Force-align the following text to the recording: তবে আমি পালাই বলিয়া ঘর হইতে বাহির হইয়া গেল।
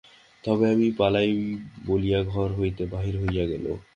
তবে 0.43 0.65
আমি 0.73 0.87
পালাই 0.99 1.29
বলিয়া 1.85 2.19
ঘর 2.25 2.49
হইতে 2.59 2.83
বাহির 2.93 3.15
হইয়া 3.21 3.45
গেল। 3.51 3.65